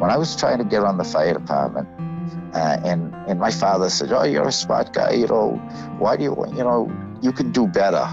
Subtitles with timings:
[0.00, 1.86] when I was trying to get on the fire department,
[2.54, 5.12] uh, and and my father said, "Oh, you're a smart guy.
[5.12, 5.50] You know,
[5.98, 6.34] why do you?
[6.48, 8.08] You know, you can do better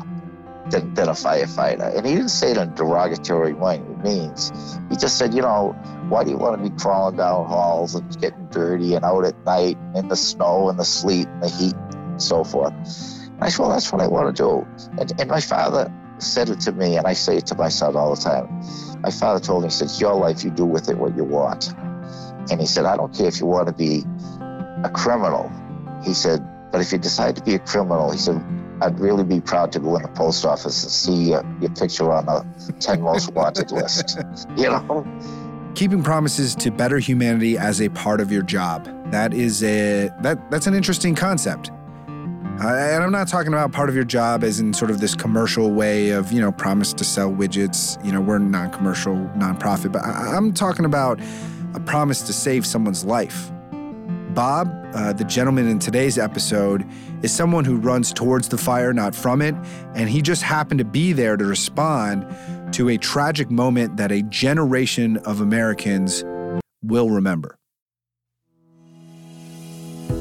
[0.69, 3.77] than, than a firefighter." And he didn't say it in a derogatory way.
[3.77, 4.51] It means
[4.89, 5.75] he just said, "You know,
[6.09, 9.45] why do you want to be crawling down halls and getting dirty and out at
[9.45, 13.49] night in the snow and the sleet and the heat and so forth?" And I
[13.49, 14.67] said, "Well, that's what I want to do."
[14.99, 17.95] And, and my father said it to me, and I say it to my son
[17.95, 18.47] all the time.
[19.01, 21.73] My father told me, he said, "Your life, you do with it what you want."
[22.49, 24.03] And he said, "I don't care if you want to be."
[24.83, 25.51] a criminal.
[26.03, 28.41] He said, but if you decide to be a criminal, he said,
[28.81, 32.11] I'd really be proud to go in the post office and see your, your picture
[32.11, 34.19] on the 10 most wanted list.
[34.57, 35.05] You know?
[35.75, 38.89] Keeping promises to better humanity as a part of your job.
[39.11, 41.69] That is a that that's an interesting concept.
[42.59, 45.13] Uh, and I'm not talking about part of your job as in sort of this
[45.13, 48.03] commercial way of, you know, promise to sell widgets.
[48.03, 51.19] You know, we're non-commercial, nonprofit, but I, I'm talking about
[51.77, 53.51] a promise to save someone's life
[54.37, 56.85] Bob, uh, the gentleman in today's episode,
[57.23, 59.55] is someone who runs towards the fire, not from it,
[59.95, 62.23] and he just happened to be there to respond
[62.71, 66.23] to a tragic moment that a generation of Americans
[66.83, 67.57] will remember.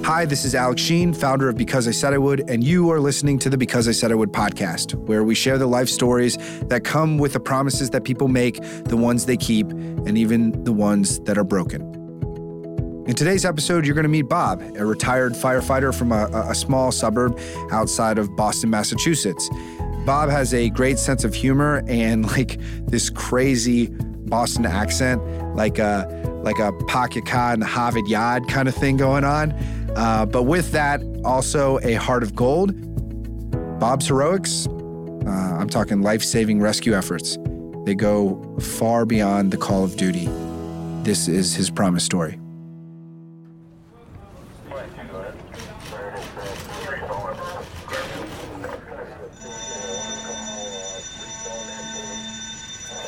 [0.06, 3.00] Hi, this is Alex Sheen, founder of Because I Said I Would, and you are
[3.00, 6.36] listening to the Because I Said I Would podcast, where we share the life stories
[6.68, 10.72] that come with the promises that people make, the ones they keep, and even the
[10.72, 11.82] ones that are broken.
[13.08, 16.92] In today's episode, you're going to meet Bob, a retired firefighter from a, a, small
[16.92, 17.36] suburb
[17.72, 19.50] outside of Boston, Massachusetts.
[20.04, 25.20] Bob has a great sense of humor and like this crazy Boston accent,
[25.56, 26.06] like a
[26.44, 29.50] like a pocket car and Harvard Yard kind of thing going on.
[29.96, 32.74] Uh, but with that, also a heart of gold.
[33.80, 37.38] Bob's heroics, uh, I'm talking life saving rescue efforts.
[37.84, 40.28] They go far beyond the call of duty.
[41.02, 42.38] This is his promise story.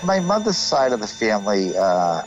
[0.09, 2.23] my mother's side of the family uh,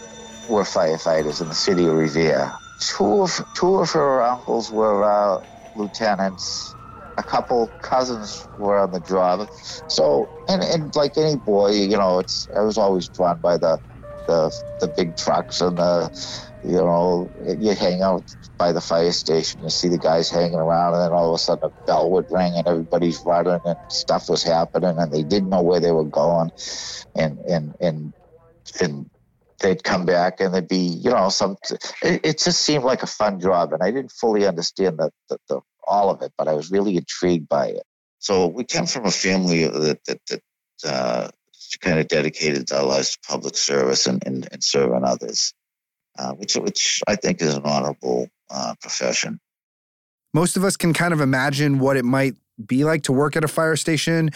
[0.48, 2.54] were firefighters in the city of Revere.
[2.82, 5.42] Two of, two of her uncles were uh,
[5.76, 6.76] lieutenants.
[7.18, 9.48] A couple cousins were on the job.
[9.88, 13.80] So, and, and like any boy, you know, it's I was always drawn by the
[14.28, 16.10] the the big trucks and the
[16.64, 20.94] you know you hang out by the fire station you see the guys hanging around
[20.94, 24.30] and then all of a sudden a bell would ring and everybody's running and stuff
[24.30, 26.52] was happening and they didn't know where they were going
[27.16, 28.14] and and and
[28.82, 29.10] and
[29.62, 31.56] they'd come back and they'd be you know some
[32.02, 35.38] it, it just seemed like a fun job and i didn't fully understand the, the,
[35.48, 37.84] the all of it but i was really intrigued by it
[38.20, 40.42] so we come from a family that that, that
[40.86, 41.30] uh,
[41.80, 45.54] kind of dedicated our lives to public service and, and, and serving others,
[46.18, 49.40] uh, which which I think is an honorable uh, profession.
[50.34, 53.44] Most of us can kind of imagine what it might be like to work at
[53.44, 54.30] a fire station.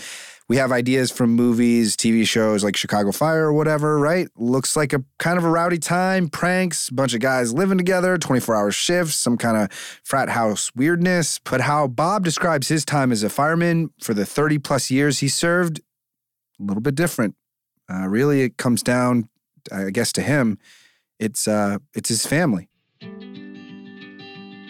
[0.48, 4.28] We have ideas from movies, TV shows like Chicago Fire or whatever, right?
[4.36, 8.56] Looks like a kind of a rowdy time, pranks, bunch of guys living together, 24
[8.56, 9.72] hour shifts, some kind of
[10.04, 11.40] frat house weirdness.
[11.40, 15.28] But how Bob describes his time as a fireman for the 30 plus years he
[15.28, 15.80] served
[16.60, 17.36] a little bit different.
[17.92, 19.30] Uh, really, it comes down,
[19.72, 20.60] I guess, to him.
[21.20, 22.70] It's uh, it's his family.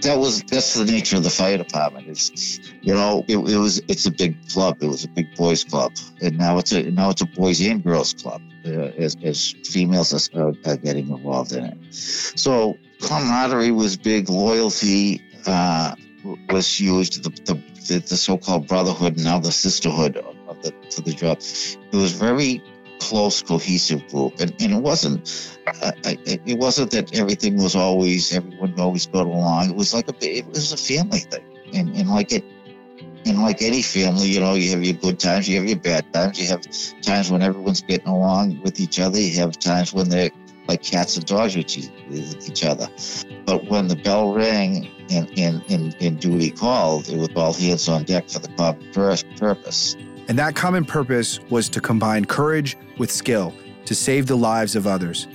[0.05, 2.07] That was that's the nature of the fire department.
[2.07, 4.77] Is you know, it, it, was it's a big club.
[4.81, 7.83] It was a big boys club, and now it's a now it's a boys and
[7.83, 8.41] girls club.
[8.65, 11.77] Uh, as, as females are, are, getting involved in it.
[11.93, 14.29] So camaraderie was big.
[14.29, 15.95] Loyalty uh,
[16.49, 17.23] was used.
[17.23, 17.53] The,
[17.87, 21.39] the, the so-called brotherhood now the sisterhood of the to the job.
[21.39, 22.63] It was very
[22.99, 29.05] close, cohesive group, and, and it wasn't it wasn't that everything was always everyone always
[29.05, 29.69] got along.
[29.69, 32.43] It was like a it was a family thing, and, and like it.
[33.27, 36.13] And like any family, you know, you have your good times, you have your bad
[36.13, 36.39] times.
[36.39, 36.61] You have
[37.01, 39.19] times when everyone's getting along with each other.
[39.19, 40.29] You have times when they're
[40.67, 41.75] like cats and dogs with
[42.47, 42.87] each other.
[43.45, 47.89] But when the bell rang and, and, and, and duty called, it was all hands
[47.89, 48.91] on deck for the common
[49.37, 49.95] purpose.
[50.27, 53.53] And that common purpose was to combine courage with skill
[53.85, 55.27] to save the lives of others.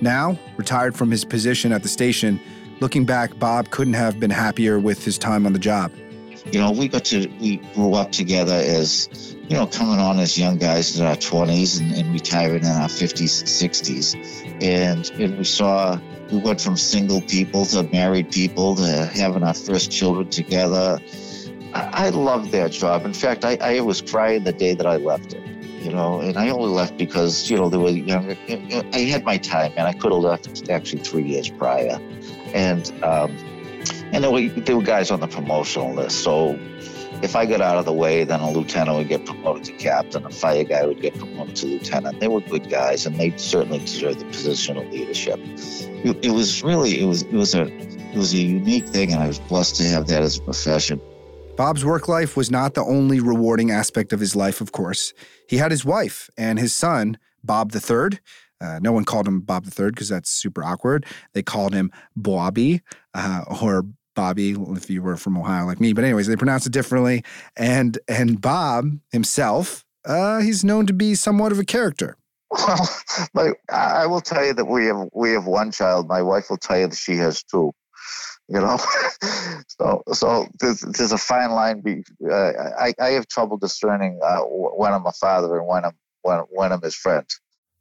[0.00, 2.40] Now, retired from his position at the station,
[2.80, 5.92] looking back, Bob couldn't have been happier with his time on the job.
[6.52, 10.38] You know, we got to, we grew up together as, you know, coming on as
[10.38, 14.62] young guys in our 20s and, and retiring in our 50s, and 60s.
[14.62, 15.98] And, and we saw,
[16.30, 21.00] we went from single people to married people to having our first children together
[21.74, 23.04] I, loved that job.
[23.04, 25.42] In fact, I, I was crying the day that I left it.
[25.82, 28.36] you know, and I only left because, you know, there were younger,
[28.92, 32.00] I had my time and I could have left actually three years prior.
[32.52, 33.36] And, um,
[34.12, 36.22] and there were, there were guys on the promotional list.
[36.24, 36.58] So
[37.22, 40.24] if I got out of the way, then a lieutenant would get promoted to captain,
[40.24, 42.20] a fire guy would get promoted to lieutenant.
[42.20, 45.40] They were good guys, and they certainly deserved the position of leadership.
[45.42, 49.22] It, it was really, it was, it was a, it was a unique thing, and
[49.22, 51.00] I was blessed to have that as a profession.
[51.58, 55.12] Bob's work life was not the only rewarding aspect of his life, of course.
[55.48, 58.20] He had his wife and his son, Bob III.
[58.60, 61.04] Uh, no one called him Bob III because that's super awkward.
[61.32, 62.82] They called him Bobby
[63.12, 63.84] uh, or
[64.14, 65.92] Bobby if you were from Ohio like me.
[65.92, 67.24] But anyways, they pronounce it differently.
[67.56, 72.16] And and Bob himself, uh, he's known to be somewhat of a character.
[72.52, 72.88] Well,
[73.34, 76.06] my, I will tell you that we have we have one child.
[76.06, 77.72] My wife will tell you that she has two
[78.48, 78.78] you know?
[79.80, 84.40] So so there's, there's a fine line be, uh, I, I have trouble discerning uh,
[84.40, 85.92] when i'm a father and when i'm
[86.22, 87.24] when, when i'm his friend.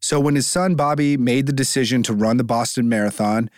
[0.02, 3.50] So when his son bobby made the decision to run the boston marathon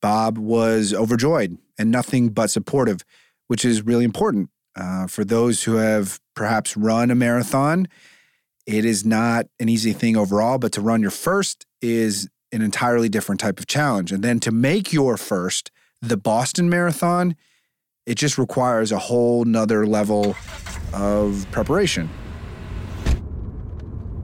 [0.00, 3.04] bob was overjoyed and nothing but supportive
[3.48, 4.48] which is really important.
[4.74, 7.86] Uh, for those who have perhaps run a marathon
[8.64, 13.08] it is not an easy thing overall but to run your first is an entirely
[13.08, 14.12] different type of challenge.
[14.12, 15.70] And then to make your first
[16.02, 17.36] the Boston Marathon,
[18.06, 20.34] it just requires a whole nother level
[20.92, 22.10] of preparation.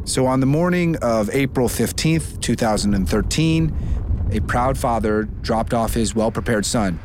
[0.04, 6.32] So, on the morning of April 15th, 2013, a proud father dropped off his well
[6.32, 6.98] prepared son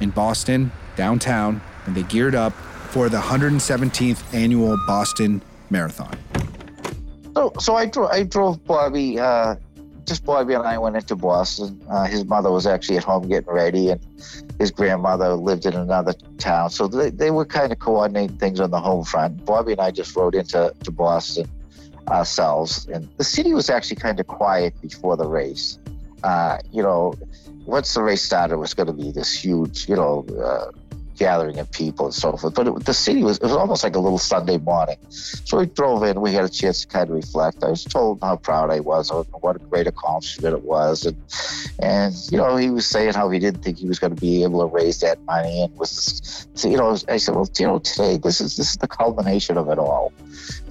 [0.00, 2.52] in Boston, downtown, and they geared up
[2.90, 6.16] for the 117th annual Boston Marathon.
[7.36, 9.56] So, so I, dro- I drove Bobby uh,
[10.08, 11.80] just Bobby and I went into Boston.
[11.88, 14.00] Uh, his mother was actually at home getting ready, and
[14.58, 16.70] his grandmother lived in another town.
[16.70, 19.44] So they, they were kind of coordinating things on the home front.
[19.44, 21.48] Bobby and I just rode into to Boston
[22.08, 22.88] ourselves.
[22.88, 25.78] And the city was actually kind of quiet before the race.
[26.24, 27.14] Uh, you know,
[27.66, 30.72] once the race started, it was going to be this huge, you know, uh,
[31.18, 32.54] gathering of people and so forth.
[32.54, 34.98] But it, the city was it was almost like a little Sunday morning.
[35.10, 36.20] So we drove in.
[36.20, 37.62] We had a chance to kind of reflect.
[37.64, 39.10] I was told how proud I was,
[39.40, 41.16] what a great accomplishment it was, and
[41.80, 44.42] and you know he was saying how he didn't think he was going to be
[44.42, 48.16] able to raise that money, and was you know I said, well, you know, today
[48.16, 50.12] this is this is the culmination of it all.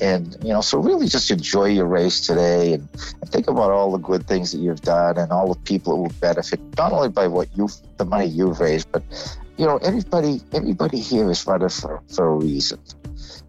[0.01, 2.87] And you know, so really just enjoy your race today, and,
[3.21, 6.03] and think about all the good things that you've done, and all the people who
[6.03, 9.03] will benefit not only by what you've, the money you've raised, but
[9.57, 12.79] you know, everybody everybody here is running for, for a reason.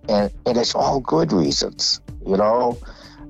[0.08, 2.78] And and it's all good reasons, you know.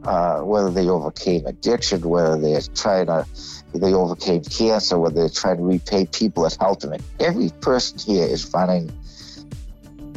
[0.05, 3.27] Uh, whether they overcame addiction, whether they're trying to
[3.75, 7.01] they overcame cancer, whether they're trying to repay people helped them.
[7.21, 8.91] Every person here is running,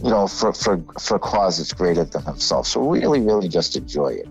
[0.03, 2.67] you know, for, for, for a cause that's greater than himself.
[2.67, 4.27] So really, really just enjoy it.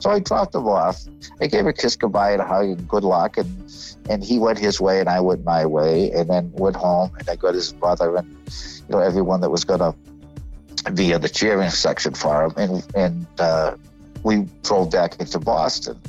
[0.00, 1.00] So I dropped him off.
[1.40, 3.38] I gave a kiss goodbye and a hug and good luck.
[3.38, 7.10] And and he went his way and I went my way, and then went home
[7.18, 9.94] and I got his brother and you know everyone that was gonna
[10.94, 13.76] be in the cheering section for him, and and uh,
[14.22, 16.00] we drove back into Boston.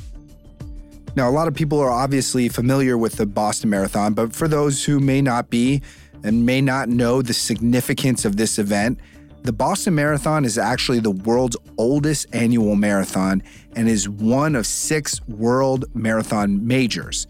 [1.16, 4.84] Now, a lot of people are obviously familiar with the Boston Marathon, but for those
[4.84, 5.80] who may not be
[6.22, 8.98] and may not know the significance of this event,
[9.42, 13.42] the Boston Marathon is actually the world's oldest annual marathon
[13.74, 17.26] and is one of six world marathon majors.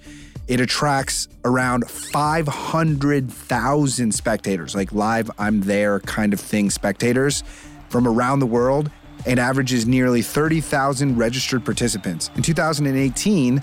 [0.48, 7.42] It attracts around 500,000 spectators, like live, I'm there kind of thing spectators
[7.88, 8.92] from around the world,
[9.26, 12.30] and averages nearly 30,000 registered participants.
[12.36, 13.60] In 2018,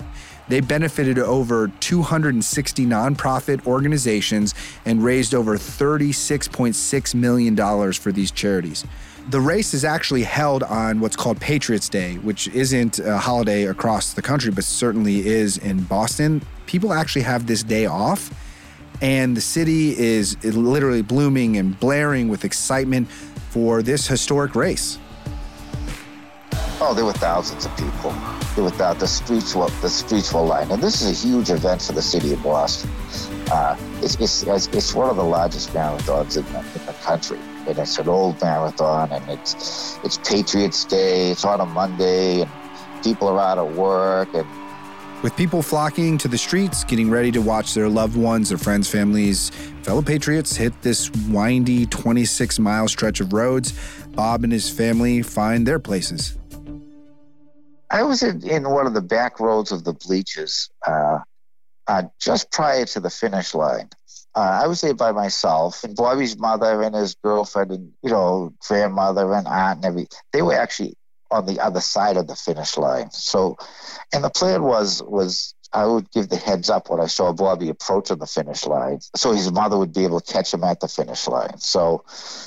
[0.48, 8.84] they benefited over 260 nonprofit organizations and raised over $36.6 million for these charities.
[9.30, 14.12] The race is actually held on what's called Patriots Day, which isn't a holiday across
[14.12, 16.42] the country, but certainly is in Boston.
[16.66, 18.30] People actually have this day off,
[19.00, 23.08] and the city is literally blooming and blaring with excitement
[23.48, 24.98] for this historic race.
[26.82, 28.14] Oh, there were thousands of people.
[28.54, 31.48] There were th- the streets were the streets were lined, and this is a huge
[31.48, 32.90] event for the city of Boston.
[33.50, 37.78] Uh, it's, it's, it's one of the largest marathons in the, in the country and
[37.78, 41.30] it's an old marathon, and it's it's Patriots Day.
[41.30, 42.50] It's on a Monday, and
[43.02, 44.46] people are out of work, and
[45.24, 48.90] with people flocking to the streets, getting ready to watch their loved ones, their friends,
[48.90, 49.48] families,
[49.82, 53.72] fellow patriots hit this windy 26 mile stretch of roads,
[54.08, 56.36] Bob and his family find their places.
[57.90, 61.20] I was in, in one of the back roads of the bleachers uh,
[61.86, 63.88] uh, just prior to the finish line.
[64.36, 68.52] Uh, I was there by myself, and Bobby's mother and his girlfriend, and you know,
[68.66, 70.94] grandmother and aunt and every they were actually
[71.30, 73.10] on the other side of the finish line.
[73.10, 73.56] So,
[74.12, 77.68] and the plan was was I would give the heads up when I saw Bobby
[77.68, 80.86] approaching the finish line, so his mother would be able to catch him at the
[80.86, 81.58] finish line.
[81.58, 82.04] So,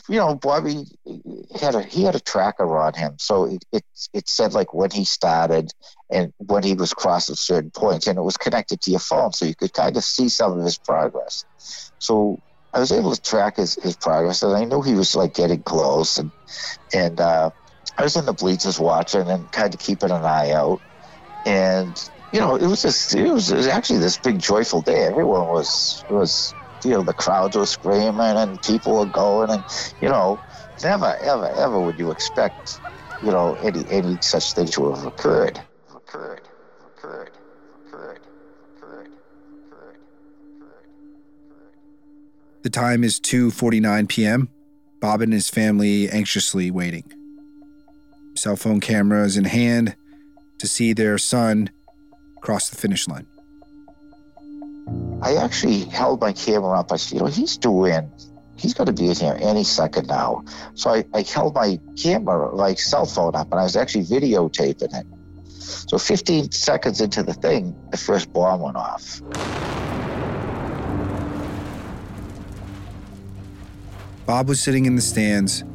[0.07, 0.86] you know, Bobby
[1.60, 4.91] had a he had a tracker on him, so it it, it said like when
[4.91, 5.72] he started
[6.10, 9.46] and when he was crossing certain points, and it was connected to your phone, so
[9.46, 11.43] you could kind of see some of his progress.
[12.00, 12.39] So
[12.74, 15.63] I was able to track his, his progress, and I knew he was like getting
[15.63, 16.31] close, and
[16.93, 17.51] and uh,
[17.98, 20.81] I was in the bleachers watching and kind of keeping an eye out,
[21.46, 22.01] and
[22.34, 25.05] you know, it was just it was, it was actually this big joyful day.
[25.05, 26.53] Everyone was was
[26.84, 29.63] you know the crowds were screaming and people were going and
[30.01, 30.39] you know
[30.84, 32.79] never ever ever would you expect
[33.24, 35.60] you know any any such thing to have occurred.
[35.96, 36.41] Occurred.
[36.98, 37.31] Occurred.
[37.88, 38.19] Occurred.
[38.77, 39.10] Occurred.
[39.65, 39.98] Occurred.
[42.62, 44.50] The time is 2:49 p.m.
[45.00, 47.03] Bob and his family anxiously waiting.
[48.36, 49.96] Cell phone cameras in hand
[50.60, 51.69] to see their son
[52.48, 53.27] cross the finish line.
[55.22, 56.94] I actually held my camera up.
[56.94, 58.10] I said, you know, he's doing,
[58.56, 60.46] he's going to be in here any second now.
[60.74, 64.98] So I, I held my camera, like cell phone up, and I was actually videotaping
[64.98, 65.06] it.
[65.89, 69.22] So 15 seconds into the thing, the first bomb went off.
[74.25, 75.66] Bob was sitting in the stands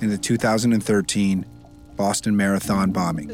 [0.00, 1.44] in the 2013
[1.96, 3.28] Boston Marathon bombing.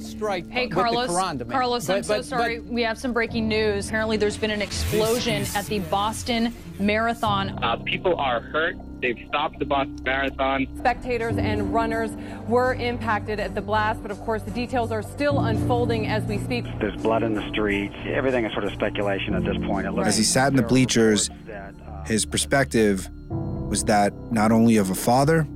[0.51, 1.09] Hey, Carlos.
[1.09, 2.59] Carlos, I'm but, so but, sorry.
[2.59, 3.89] But, we have some breaking news.
[3.89, 7.63] Apparently, there's been an explosion at the Boston Marathon.
[7.63, 8.77] Uh, people are hurt.
[9.01, 10.67] They've stopped the Boston Marathon.
[10.79, 12.11] Spectators and runners
[12.47, 16.39] were impacted at the blast, but of course, the details are still unfolding as we
[16.39, 16.67] speak.
[16.79, 17.95] There's blood in the streets.
[18.07, 19.87] Everything is sort of speculation at this point.
[20.01, 24.91] As he sat in the bleachers, that, uh, his perspective was that not only of
[24.91, 25.47] a father,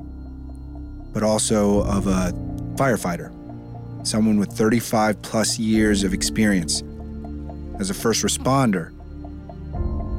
[1.13, 2.33] but also of a
[2.77, 3.33] firefighter,
[4.07, 6.83] someone with 35 plus years of experience.
[7.79, 8.91] As a first responder,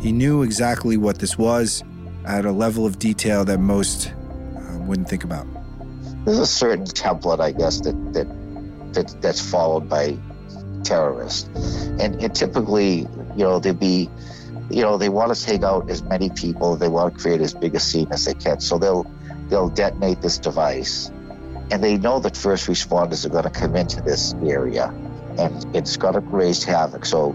[0.01, 1.83] he knew exactly what this was
[2.25, 5.47] at a level of detail that most uh, wouldn't think about.
[6.25, 8.27] There's a certain template, I guess, that, that,
[8.93, 10.17] that that's followed by
[10.83, 11.49] terrorists.
[11.99, 14.09] And, and typically, you know, they'd be,
[14.69, 17.53] you know, they want to take out as many people, they want to create as
[17.53, 18.59] big a scene as they can.
[18.59, 19.05] So they'll
[19.49, 21.11] they'll detonate this device
[21.71, 24.93] and they know that first responders are going to come into this area
[25.37, 27.05] and it's going to raise havoc.
[27.05, 27.33] So,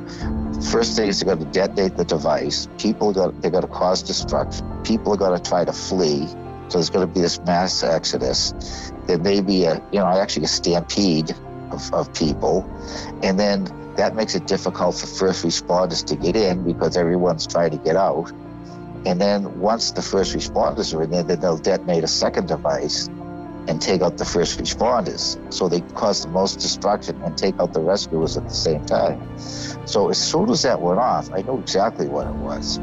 [0.70, 2.68] first thing is they're going to detonate the device.
[2.78, 4.66] People are going, they're going to cause destruction.
[4.84, 6.26] People are going to try to flee.
[6.68, 8.54] So there's going to be this mass exodus.
[9.06, 11.32] There may be a, you know, actually a stampede
[11.72, 12.64] of, of people,
[13.22, 17.72] and then that makes it difficult for first responders to get in because everyone's trying
[17.72, 18.30] to get out.
[19.04, 23.08] And then once the first responders are in there, then they'll detonate a second device
[23.68, 25.38] and take out the first responders.
[25.52, 29.20] So they cause the most destruction and take out the rescuers at the same time.
[29.86, 32.78] So as soon as that went off, I knew exactly what it was.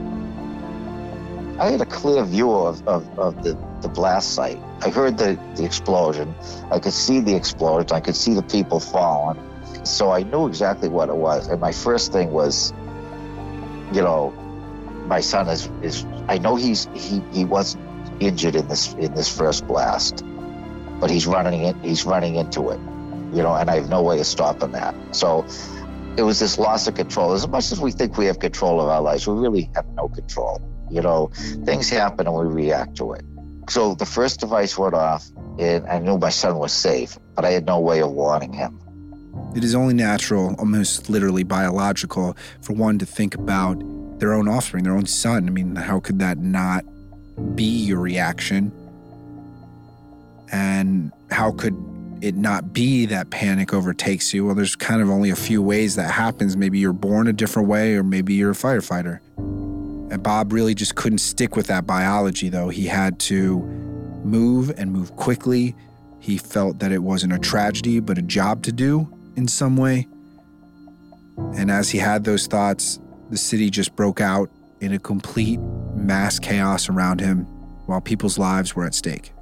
[1.60, 4.60] I had a clear view of, of, of the, the blast site.
[4.82, 6.36] I heard the, the explosion.
[6.72, 7.92] I could see the explosion.
[7.92, 9.42] I could see the people falling.
[9.84, 11.48] So I knew exactly what it was.
[11.48, 12.74] And my first thing was,
[13.92, 14.32] you know,
[15.08, 17.84] my son is, is I know he's he, he wasn't
[18.20, 20.24] injured in this in this first blast
[21.00, 21.76] but he's running it.
[21.84, 22.80] He's running into it,
[23.36, 24.96] you know, and I have no way of stopping that.
[25.12, 25.46] So
[26.18, 27.34] it was this loss of control.
[27.34, 30.08] As much as we think we have control of our lives, we really have no
[30.08, 30.62] control.
[30.90, 31.32] You know,
[31.66, 33.24] things happen and we react to it.
[33.70, 35.28] So the first device went off,
[35.60, 38.80] and I knew my son was safe, but I had no way of warning him.
[39.56, 43.82] It is only natural, almost literally biological, for one to think about
[44.20, 45.48] their own offspring, their own son.
[45.48, 46.86] I mean, how could that not
[47.56, 48.72] be your reaction?
[50.52, 51.76] And how could
[52.22, 54.46] it not be that panic overtakes you?
[54.46, 56.58] Well, there's kind of only a few ways that happens.
[56.58, 59.20] Maybe you're born a different way, or maybe you're a firefighter.
[59.38, 62.70] And Bob really just couldn't stick with that biology, though.
[62.70, 63.60] He had to
[64.24, 65.76] move and move quickly.
[66.20, 70.08] He felt that it wasn't a tragedy, but a job to do in some way.
[71.56, 73.00] And as he had those thoughts,
[73.30, 74.50] the city just broke out
[74.80, 75.60] in a complete
[75.94, 77.46] mass chaos around him
[77.86, 79.34] while people's lives were at stake.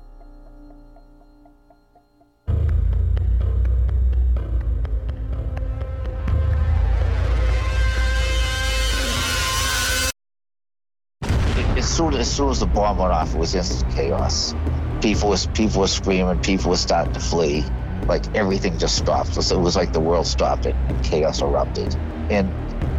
[11.96, 14.54] Soon as soon as the bomb went off, it was instant chaos.
[15.02, 17.64] People people were screaming, people were starting to flee.
[18.06, 19.42] Like everything just stopped.
[19.42, 21.96] So it was like the world stopped and chaos erupted.
[22.30, 22.52] And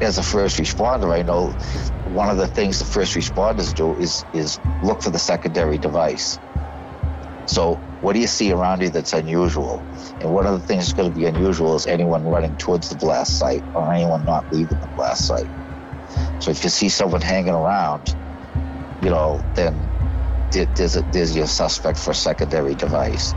[0.03, 1.51] as a first responder, I know
[2.15, 6.39] one of the things the first responders do is is look for the secondary device.
[7.47, 9.89] So, what do you see around you that's unusual?
[10.21, 12.97] And one of the things that's going to be unusual is anyone running towards the
[12.97, 15.51] blast site or anyone not leaving the blast site.
[16.41, 18.17] So, if you see someone hanging around,
[19.01, 19.93] you know, then
[20.53, 23.35] there's, a, there's your suspect for secondary device.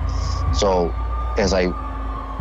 [0.52, 0.96] So,
[1.38, 1.70] as I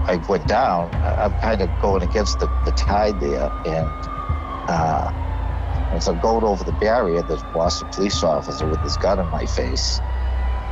[0.06, 3.94] I went down, I'm kind of going against the, the tide there, and
[4.68, 5.10] uh,
[5.92, 9.28] as I'm going over the barrier, there's a Boston police officer with his gun in
[9.30, 10.02] my face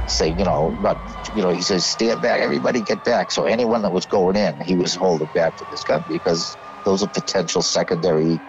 [0.08, 1.00] saying, you know, but
[1.32, 3.32] you know, he says, stand back, everybody get back.
[3.32, 7.02] So anyone that was going in, he was holding back with his gun because those
[7.02, 8.42] are potential secondary,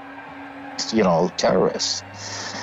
[0.91, 2.03] you know, terrorists.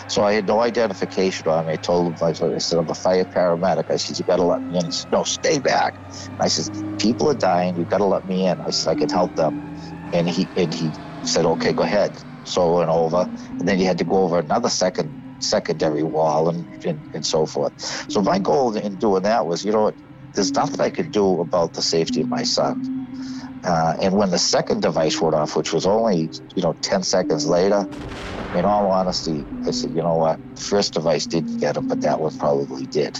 [0.08, 1.74] So I had no identification on me.
[1.74, 3.84] I told him, I said, I'm a fire paramedic.
[3.90, 4.86] I said, you got to let me in.
[4.86, 5.96] He said, no, stay back.
[6.38, 6.66] And I said,
[6.98, 7.76] people are dying.
[7.76, 8.60] You've got to let me in.
[8.60, 9.60] I said, I can help them.
[10.12, 12.18] And he, and he said, okay, go ahead.
[12.44, 13.28] So went over.
[13.60, 17.46] And then you had to go over another second secondary wall and, and, and so
[17.46, 17.74] forth.
[18.10, 19.98] So my goal in doing that was, you know what,
[20.34, 22.76] there's nothing I could do about the safety of my son.
[23.64, 27.46] Uh, and when the second device went off, which was only, you know, 10 seconds
[27.46, 27.86] later,
[28.54, 32.20] in all honesty, I said, you know what, first device didn't get him, but that
[32.20, 33.18] one probably did.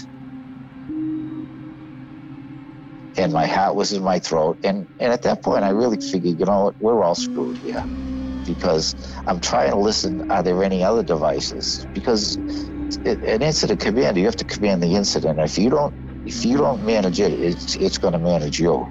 [3.19, 4.59] And my heart was in my throat.
[4.65, 7.85] And, and at that point, I really figured, you know what, we're all screwed here
[8.45, 8.95] because
[9.27, 10.23] I'm trying to listen.
[10.31, 11.87] Are there any other devices?
[11.95, 12.39] Because
[13.05, 15.41] an incident commander, you have to command the incident.
[15.41, 18.89] If you don't, if you don't manage it, it's it's going to manage you.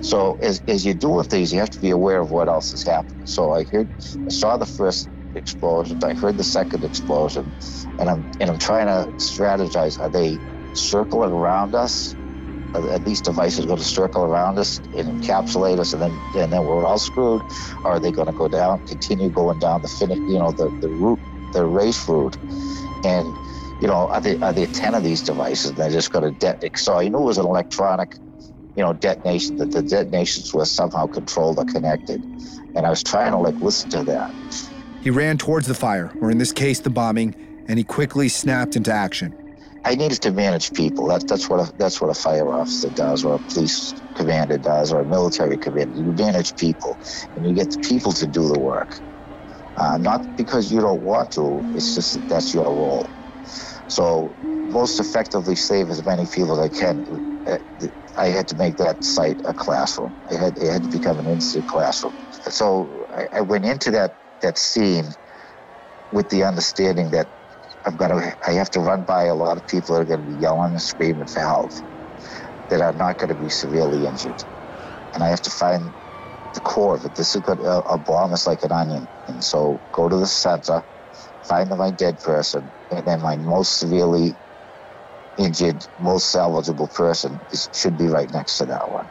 [0.00, 2.84] So as, as you're doing things, you have to be aware of what else is
[2.84, 3.26] happening.
[3.26, 3.90] So I heard,
[4.28, 6.00] I saw the first explosion.
[6.04, 7.54] I heard the second explosion,
[7.98, 10.00] and I'm and I'm trying to strategize.
[10.00, 10.40] Are they
[10.74, 12.16] circling around us?
[12.74, 16.64] At least devices going to circle around us and encapsulate us, and then and then
[16.64, 17.42] we're all screwed.
[17.84, 20.70] Or are they going to go down, continue going down the finish, you know, the
[20.80, 21.20] the route,
[21.52, 22.36] the race route,
[23.04, 23.36] and
[23.80, 25.70] you know, are there are there ten of these devices?
[25.70, 26.78] And they're just going to detonate.
[26.78, 28.16] So I knew it was an electronic,
[28.76, 29.56] you know, detonation.
[29.58, 32.22] That the detonations were somehow controlled or connected,
[32.74, 34.32] and I was trying to like listen to that.
[35.02, 37.34] He ran towards the fire, or in this case, the bombing,
[37.68, 39.34] and he quickly snapped into action.
[39.84, 41.08] I needed to manage people.
[41.08, 44.92] That, that's what a, that's what a fire officer does, or a police commander does,
[44.92, 45.96] or a military commander.
[45.96, 47.00] You manage people,
[47.36, 49.00] and you get the people to do the work.
[49.76, 51.66] Uh, not because you don't want to.
[51.74, 53.12] It's just that that's your role.
[53.88, 57.04] So, most effectively save as many people as I can.
[57.46, 57.58] Uh,
[58.16, 60.14] I had to make that site a classroom.
[60.30, 62.14] It had, it had to become an instant classroom.
[62.50, 65.06] So I, I went into that that scene
[66.12, 67.28] with the understanding that
[67.86, 70.20] I've got to, I have to run by a lot of people that are going
[70.20, 71.72] to be yelling and screaming for help
[72.70, 74.42] that are not going to be severely injured.
[75.14, 75.94] And I have to find
[76.54, 77.14] the core of it.
[77.14, 77.60] This is good.
[77.60, 79.08] A, a bomb is like an onion.
[79.26, 80.84] And so go to the center,
[81.48, 84.38] find my dead person, and then my most severely
[85.38, 89.08] injured, most salvageable person is, should be right next to that one.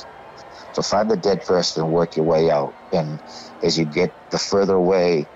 [0.73, 2.75] So find the dead person and work your way out.
[2.91, 3.21] And
[3.63, 5.29] as you get the further away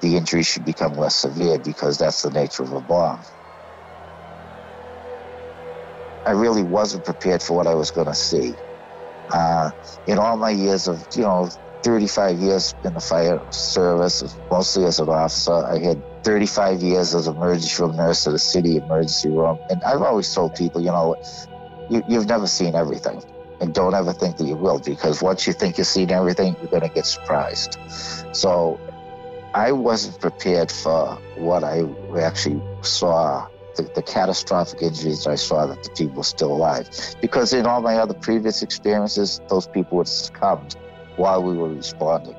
[0.00, 3.22] the injury should become less severe because that's the nature of a bomb.
[6.26, 8.56] I really wasn't prepared for what I was going to see.
[9.32, 9.70] Uh,
[10.06, 11.48] in all my years of, you know,
[11.82, 17.28] 35 years in the fire service, mostly as an officer, I had 35 years as
[17.28, 19.58] an emergency room nurse at a city emergency room.
[19.70, 21.14] And I've always told people, you know,
[21.88, 23.22] you, you've never seen everything.
[23.60, 26.68] And don't ever think that you will, because once you think you've seen everything, you're
[26.68, 27.78] going to get surprised.
[28.32, 28.80] So
[29.56, 31.84] I wasn't prepared for what I
[32.20, 36.90] actually saw, the, the, catastrophic injuries I saw that the people were still alive.
[37.22, 40.76] Because in all my other previous experiences, those people had succumbed
[41.16, 42.36] while we were responding.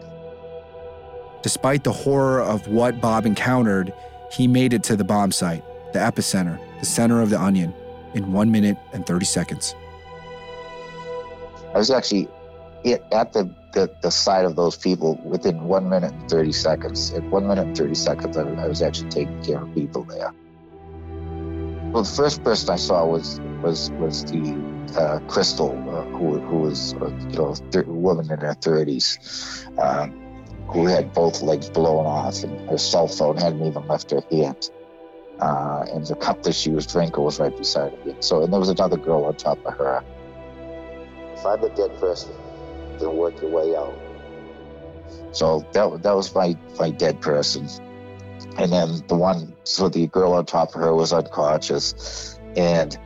[1.41, 3.91] Despite the horror of what Bob encountered,
[4.31, 7.73] he made it to the bomb site, the epicenter, the center of the onion,
[8.13, 9.73] in one minute and 30 seconds.
[11.73, 12.27] I was actually
[13.11, 17.13] at the the, the side of those people within one minute and 30 seconds.
[17.13, 20.33] At one minute and 30 seconds, I, I was actually taking care of people there.
[21.91, 24.41] Well, the first person I saw was was was the
[24.97, 30.11] uh, Krystle, uh, who who was uh, you know a woman in her 30s, um,
[30.67, 34.69] who had both legs blown off, and her cell phone hadn't even left her hand.
[35.39, 38.15] Uh, and the cup that she was drinking was right beside her.
[38.21, 40.03] So, and there was another girl on top of her.
[41.37, 42.33] Find the dead person
[43.01, 43.93] and work your way out.
[45.31, 47.67] So that that was my my dead person,
[48.57, 52.97] and then the one so the girl on top of her was unconscious, and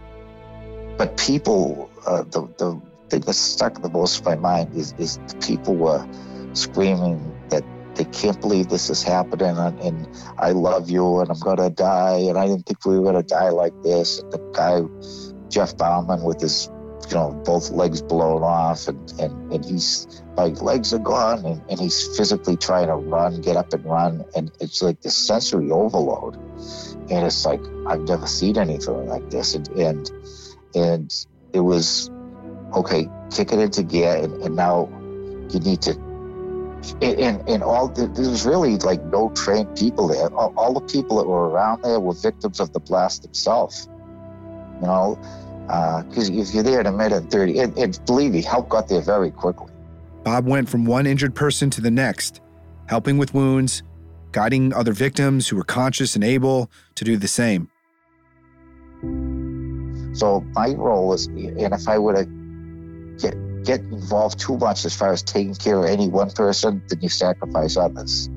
[0.97, 5.19] but people uh, the the thing that stuck the most in my mind is is
[5.41, 6.07] people were
[6.53, 7.63] screaming that
[7.95, 12.25] they can't believe this is happening and, and, I love you and I'm gonna die
[12.27, 14.19] and I didn't think we were gonna die like this.
[14.19, 14.81] And the guy
[15.49, 16.69] Jeff Bauman with his,
[17.11, 21.61] you know, both legs blown off, and and, and he's like legs are gone, and,
[21.69, 25.71] and he's physically trying to run, get up and run, and it's like this sensory
[25.71, 26.35] overload,
[27.09, 30.11] and it's like I've never seen anything like this, and and
[30.75, 32.09] and it was
[32.73, 34.87] okay, kick it into gear, and, and now
[35.51, 35.93] you need to
[37.01, 40.33] and, and all there was really like no trained people there.
[40.33, 43.87] All, all, the people that were around there were victims of the blast themselves.
[44.81, 45.19] You know,
[45.67, 48.87] because uh, if you're there in a minute 30, and, and believe me, help got
[48.87, 49.71] there very quickly.
[50.23, 52.41] Bob went from one injured person to the next,
[52.87, 53.83] helping with wounds,
[54.31, 57.69] guiding other victims who were conscious and able to do the same.
[60.13, 62.25] So my role is, and if I were to
[63.17, 66.99] get get involved too much as far as taking care of any one person, then
[67.01, 68.29] you sacrifice others.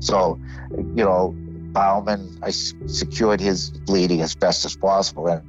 [0.00, 0.38] So,
[0.70, 1.34] you know,
[1.76, 5.42] Bauman, I secured his bleeding as best as possible, and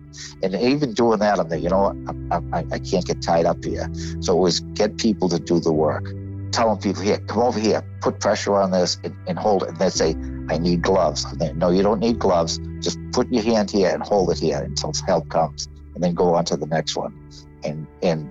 [0.43, 1.57] and even doing that, I'm there.
[1.57, 1.95] You know,
[2.29, 3.89] I, I, I can't get tied up here.
[4.19, 6.03] So it was get people to do the work,
[6.51, 9.69] telling people here, come over here, put pressure on this, and, and hold it.
[9.69, 10.15] And they say,
[10.49, 11.23] I need gloves.
[11.23, 12.59] I'm there, no, you don't need gloves.
[12.81, 16.35] Just put your hand here and hold it here until help comes, and then go
[16.35, 17.15] on to the next one
[17.63, 18.29] and and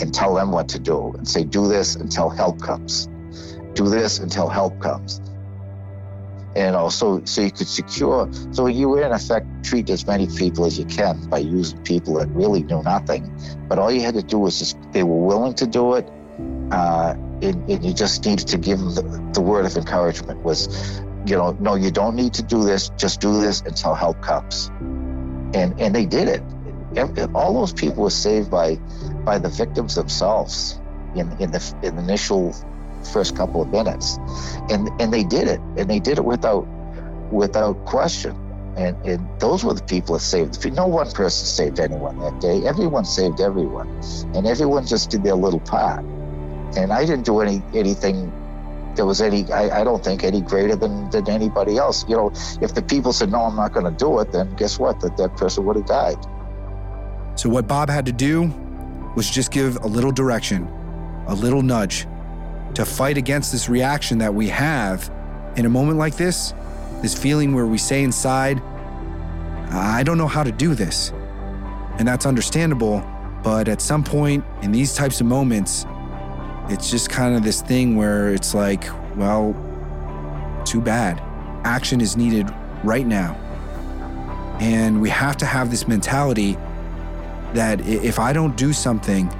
[0.00, 3.06] and tell them what to do and say do this until help comes
[3.74, 5.20] do this until help comes
[6.56, 10.64] and also so you could secure so you would in effect treat as many people
[10.64, 13.30] as you can by using people that really knew nothing.
[13.68, 16.08] But all you had to do was just they were willing to do it
[16.70, 19.02] uh, and, and, you just needed to give them the,
[19.34, 22.90] the word of encouragement was you know no you don't need to do this.
[22.96, 24.70] Just do this until help comes
[25.54, 26.42] and and they did it.
[27.34, 28.76] All those people were saved by
[29.24, 30.80] by the victims themselves
[31.14, 32.54] in in the, in the initial
[33.06, 34.18] first couple of minutes,
[34.70, 36.66] and and they did it, and they did it without
[37.30, 38.40] without question.
[38.76, 40.72] And, and those were the people that saved.
[40.72, 42.66] No one person saved anyone that day.
[42.66, 43.88] Everyone saved everyone,
[44.34, 46.04] and everyone just did their little part.
[46.76, 48.32] And I didn't do any anything
[48.96, 49.50] that was any.
[49.52, 52.04] I, I don't think any greater than than anybody else.
[52.08, 54.76] You know, if the people said no, I'm not going to do it, then guess
[54.76, 54.98] what?
[55.00, 56.16] That that person would have died.
[57.36, 58.52] So, what Bob had to do
[59.14, 60.66] was just give a little direction,
[61.28, 62.08] a little nudge
[62.74, 65.10] to fight against this reaction that we have
[65.56, 66.52] in a moment like this,
[67.02, 68.60] this feeling where we say inside,
[69.70, 71.10] I don't know how to do this.
[71.98, 73.04] And that's understandable,
[73.42, 75.86] but at some point in these types of moments,
[76.68, 78.84] it's just kind of this thing where it's like,
[79.16, 79.54] well,
[80.64, 81.22] too bad.
[81.64, 83.34] Action is needed right now.
[84.60, 86.56] And we have to have this mentality
[87.52, 89.32] that if I don't do something,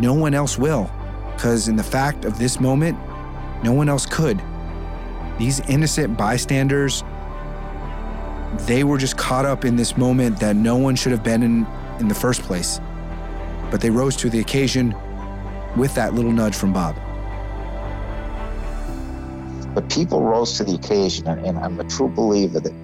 [0.00, 0.90] no one else will.
[1.40, 2.98] Because in the fact of this moment,
[3.64, 4.42] no one else could.
[5.38, 7.02] These innocent bystanders,
[8.66, 11.66] they were just caught up in this moment that no one should have been in
[11.98, 12.78] in the first place.
[13.70, 14.94] But they rose to the occasion
[15.78, 16.94] with that little nudge from Bob.
[19.74, 22.74] But people rose to the occasion, and I'm a true believer that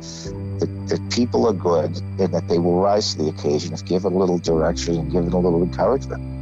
[0.61, 4.15] that, that people are good and that they will rise to the occasion if given
[4.15, 6.36] a little direction and given a little encouragement.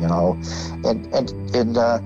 [0.00, 0.38] You know,
[0.84, 1.98] and and and uh,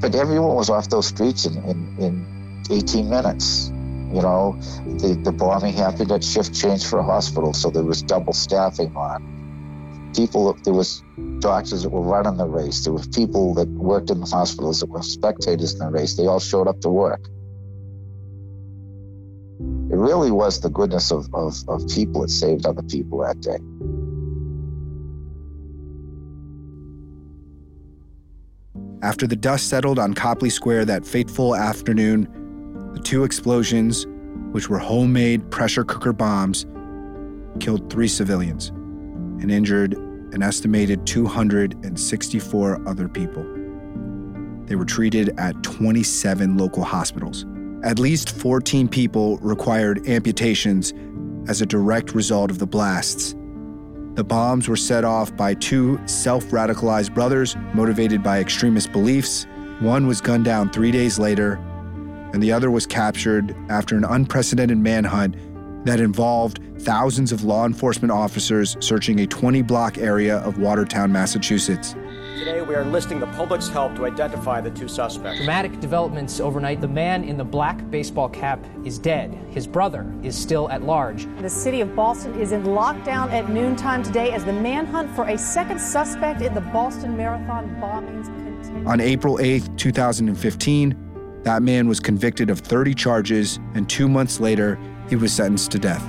[0.00, 3.68] but everyone was off those streets in, in, in 18 minutes.
[3.68, 8.02] You know, the, the bombing happened at shift change for a hospital, so there was
[8.02, 10.10] double staffing on.
[10.16, 11.04] People, there was
[11.38, 12.82] doctors that were running the race.
[12.82, 16.16] There were people that worked in the hospitals that were spectators in the race.
[16.16, 17.28] They all showed up to work
[19.90, 23.58] it really was the goodness of, of, of people that saved other people that day.
[29.02, 32.28] After the dust settled on Copley Square that fateful afternoon,
[32.92, 34.06] the two explosions,
[34.52, 36.66] which were homemade pressure cooker bombs,
[37.60, 39.94] killed three civilians and injured
[40.34, 43.42] an estimated 264 other people.
[44.66, 47.46] They were treated at 27 local hospitals.
[47.82, 50.92] At least 14 people required amputations
[51.48, 53.34] as a direct result of the blasts.
[54.14, 59.46] The bombs were set off by two self radicalized brothers motivated by extremist beliefs.
[59.80, 61.54] One was gunned down three days later,
[62.32, 65.36] and the other was captured after an unprecedented manhunt
[65.86, 71.94] that involved thousands of law enforcement officers searching a 20 block area of Watertown, Massachusetts.
[72.40, 75.36] Today, we are enlisting the public's help to identify the two suspects.
[75.36, 76.80] Dramatic developments overnight.
[76.80, 79.34] The man in the black baseball cap is dead.
[79.50, 81.26] His brother is still at large.
[81.42, 85.36] The city of Boston is in lockdown at noontime today as the manhunt for a
[85.36, 88.86] second suspect in the Boston Marathon bombings continues.
[88.86, 94.78] On April 8, 2015, that man was convicted of 30 charges, and two months later,
[95.10, 96.02] he was sentenced to death.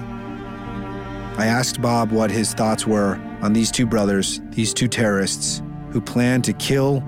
[1.37, 6.01] I asked Bob what his thoughts were on these two brothers, these two terrorists, who
[6.01, 7.03] planned to kill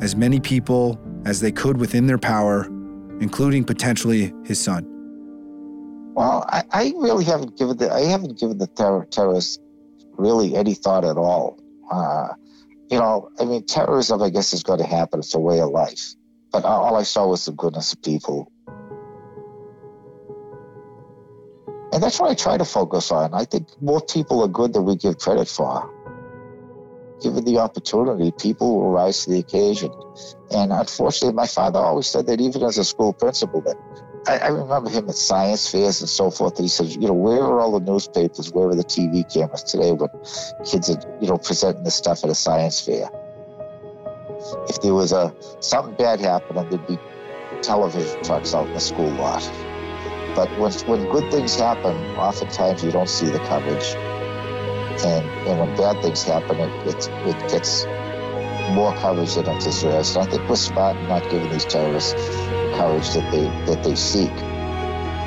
[0.00, 2.64] as many people as they could within their power,
[3.20, 4.86] including potentially his son.
[6.14, 9.58] Well, I, I really haven't given the I haven't given the terror, terrorists
[10.12, 11.58] really any thought at all.
[11.90, 12.28] Uh,
[12.90, 15.20] you know, I mean, terrorism, I guess, is going to happen.
[15.20, 16.14] It's a way of life.
[16.52, 18.50] But all I saw was the goodness of people.
[21.92, 23.34] And that's what I try to focus on.
[23.34, 25.88] I think more people are good than we give credit for.
[27.20, 29.92] Given the opportunity, people will rise to the occasion.
[30.50, 33.76] And unfortunately, my father always said that even as a school principal, that
[34.26, 36.56] I, I, remember him at science fairs and so forth.
[36.56, 38.52] And he said, you know, where are all the newspapers?
[38.52, 40.08] Where are the TV cameras today when
[40.64, 43.08] kids are, you know, presenting this stuff at a science fair?
[44.68, 46.98] If there was a something bad happening, there'd be
[47.62, 49.42] television trucks out in the school lot.
[50.34, 53.94] But when, when good things happen, oftentimes you don't see the coverage.
[55.04, 57.84] And, and when bad things happen, it, it, it gets
[58.70, 60.16] more coverage than it deserves.
[60.16, 63.82] And I think we're smart in not giving these terrorists the courage that they that
[63.82, 64.30] they seek.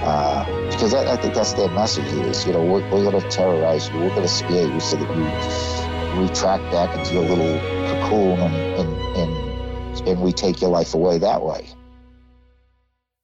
[0.06, 3.30] Uh, because I, I, think that's their message is, you know, we're, we're going to
[3.30, 7.58] terrorize you, we're going to scare you so that you retract back into your little
[7.88, 11.70] cocoon and, and, and, and we take your life away that way.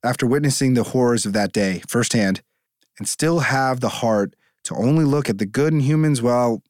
[0.06, 2.42] After witnessing the horrors of that day firsthand
[2.98, 4.34] and still have the heart
[4.66, 6.62] to only look at the good in humans, well,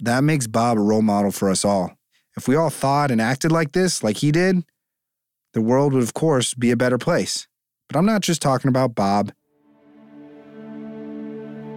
[0.00, 1.92] that makes Bob a role model for us all.
[2.36, 4.64] If we all thought and acted like this, like he did,
[5.54, 7.48] the world would, of course, be a better place.
[7.88, 9.32] But I'm not just talking about Bob.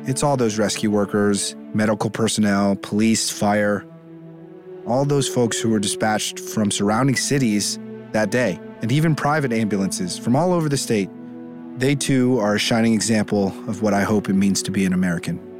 [0.05, 3.85] It's all those rescue workers, medical personnel, police, fire,
[4.85, 7.79] all those folks who were dispatched from surrounding cities
[8.11, 11.09] that day, and even private ambulances from all over the state.
[11.77, 14.93] They too are a shining example of what I hope it means to be an
[14.93, 15.50] American.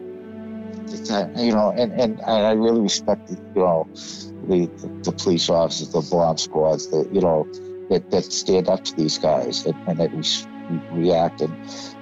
[1.38, 3.88] You know, and, and I really respect, you know,
[4.48, 4.70] the,
[5.04, 7.48] the police officers, the bomb squads, the, you know,
[7.90, 10.24] that, that stand up to these guys and, and that we,
[10.92, 11.42] react.
[11.42, 11.54] And,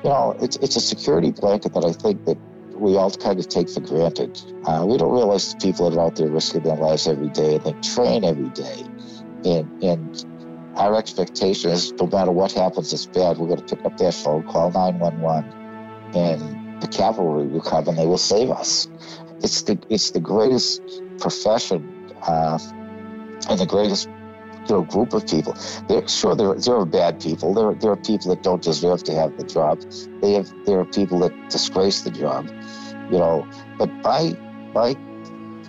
[0.03, 2.37] you know, it's, it's a security blanket that I think that
[2.75, 4.39] we all kind of take for granted.
[4.63, 7.55] Uh, we don't realize the people that are out there risking their lives every day
[7.55, 8.83] and they train every day.
[9.43, 10.25] And, and
[10.75, 14.13] our expectation is no matter what happens it's bad, we're going to pick up that
[14.13, 15.51] phone, call 911,
[16.15, 18.87] and the cavalry will come and they will save us.
[19.41, 20.81] It's the, it's the greatest
[21.19, 22.59] profession uh,
[23.49, 25.55] and the greatest you know, group of people.
[25.87, 27.53] They're, sure, there, there are bad people.
[27.53, 29.81] There, there are people that don't deserve to have the job.
[30.21, 32.47] They have, there are people that disgrace the job,
[33.11, 33.47] you know.
[33.77, 34.37] But my,
[34.73, 34.95] my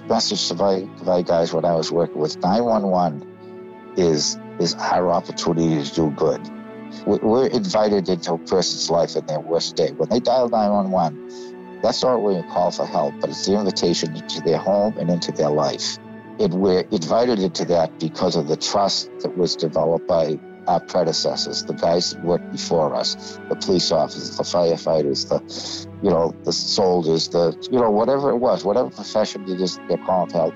[0.08, 5.82] message to my, my guys when I was working with 911 is, is our opportunity
[5.82, 6.59] to do good.
[7.06, 9.92] We're invited into a person's life in their worst day.
[9.92, 14.14] When they dial 911, that's not really a call for help, but it's the invitation
[14.14, 15.98] into their home and into their life
[16.38, 21.64] And we're invited into that because of the trust that was developed by our predecessors,
[21.64, 26.52] the guys that worked before us, the police officers, the firefighters, the, you know, the
[26.52, 30.54] soldiers, the, you know, whatever it was, whatever profession it is they're calling help,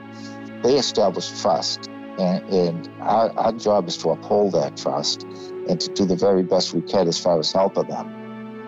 [0.62, 1.88] they established trust.
[2.18, 5.26] And, and our, our job is to uphold that trust
[5.68, 8.06] and to do the very best we can as far as helping them.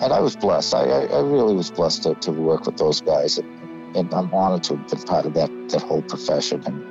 [0.00, 0.74] And I was blessed.
[0.74, 3.38] I, I, I really was blessed to, to work with those guys.
[3.38, 6.62] And, and I'm honored to have been part of that that whole profession.
[6.66, 6.82] And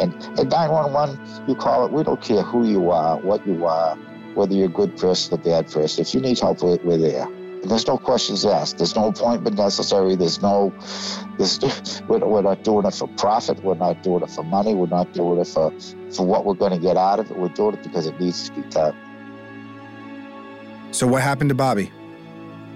[0.00, 1.92] and at 911, you call it.
[1.92, 3.96] We don't care who you are, what you are,
[4.34, 6.02] whether you're a good person or bad person.
[6.02, 7.28] If you need help, we're, we're there.
[7.62, 8.78] And there's no questions asked.
[8.78, 10.14] There's no appointment necessary.
[10.14, 10.72] There's no,
[11.38, 11.58] there's,
[12.08, 13.62] we're, we're not doing it for profit.
[13.64, 14.74] We're not doing it for money.
[14.74, 15.72] We're not doing it for,
[16.12, 17.36] for what we're going to get out of it.
[17.36, 18.96] We're doing it because it needs to be done.
[20.90, 21.92] So, what happened to Bobby?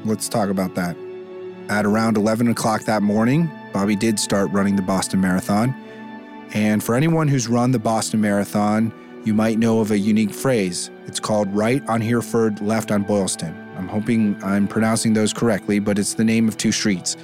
[0.04, 0.96] Let's talk about that.
[1.68, 5.74] At around 11 o'clock that morning, Bobby did start running the Boston Marathon.
[6.52, 8.92] And for anyone who's run the Boston Marathon,
[9.24, 10.90] you might know of a unique phrase.
[11.06, 13.56] It's called right on Hereford, left on Boylston.
[13.78, 17.16] I'm hoping I'm pronouncing those correctly, but it's the name of two streets.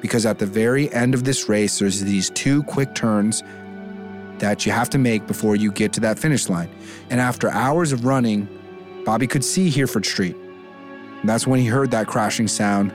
[0.00, 3.42] Because at the very end of this race, there's these two quick turns
[4.38, 6.70] that you have to make before you get to that finish line.
[7.10, 8.48] And after hours of running,
[9.04, 10.36] Bobby could see Hereford Street.
[11.24, 12.92] That's when he heard that crashing sound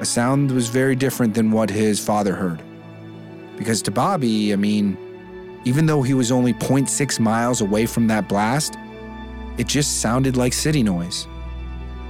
[0.00, 2.62] a sound that was very different than what his father heard.
[3.56, 4.96] Because to Bobby, I mean,
[5.64, 8.76] even though he was only 0.6 miles away from that blast,
[9.58, 11.28] it just sounded like city noise.